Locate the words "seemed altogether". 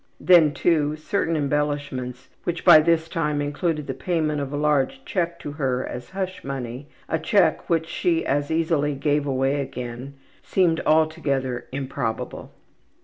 10.41-11.67